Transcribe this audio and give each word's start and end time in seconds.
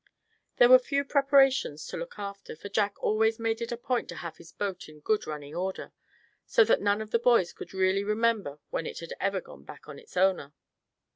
There 0.57 0.67
were 0.67 0.79
few 0.79 1.05
preparations 1.05 1.85
to 1.85 1.95
look 1.97 2.15
after, 2.17 2.55
for 2.55 2.69
Jack 2.69 2.95
always 3.03 3.37
made 3.37 3.61
it 3.61 3.71
a 3.71 3.77
point 3.77 4.09
to 4.09 4.15
have 4.15 4.37
his 4.37 4.51
boat 4.51 4.89
in 4.89 4.99
good 4.99 5.27
running 5.27 5.53
order, 5.53 5.93
so 6.47 6.63
that 6.63 6.81
none 6.81 7.03
of 7.03 7.11
the 7.11 7.19
boys 7.19 7.53
could 7.53 7.71
really 7.71 8.03
remember 8.03 8.57
when 8.71 8.87
it 8.87 8.97
had 8.97 9.13
ever 9.19 9.41
gone 9.41 9.63
back 9.63 9.87
on 9.87 9.99
its 9.99 10.17
owner. 10.17 10.55